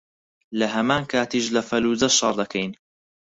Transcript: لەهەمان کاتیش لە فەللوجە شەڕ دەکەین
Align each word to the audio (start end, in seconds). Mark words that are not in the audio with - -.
لەهەمان 0.59 1.03
کاتیش 1.11 1.45
لە 1.55 1.61
فەللوجە 1.69 2.09
شەڕ 2.17 2.33
دەکەین 2.41 2.71